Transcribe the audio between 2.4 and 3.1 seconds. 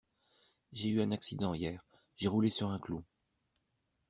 sur un clou.